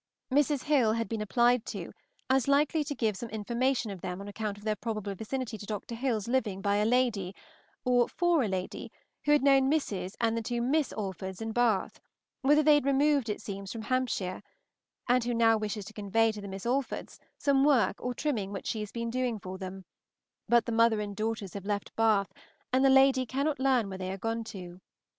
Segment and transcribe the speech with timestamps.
[0.33, 0.63] Mrs.
[0.63, 1.91] Hill had been applied to
[2.27, 5.65] as likely to give some information of them on account of their probable vicinity to
[5.67, 5.93] Dr.
[5.93, 7.35] Hill's living by a lady,
[7.85, 8.91] or for a lady,
[9.25, 10.15] who had known Mrs.
[10.19, 11.99] and the two Miss Alfords in Bath,
[12.41, 14.41] whither they had removed it seems from Hampshire,
[15.07, 18.65] and who now wishes to convey to the Miss Alfords some work or trimming which
[18.65, 19.85] she has been doing for them;
[20.49, 22.33] but the mother and daughters have left Bath,
[22.73, 24.79] and the lady cannot learn where they are gone to.